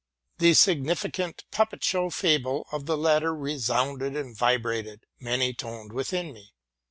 [0.39, 6.33] The signifi cant puppet show fable of the latter resounded and vibrated many toned within
[6.33, 6.55] me.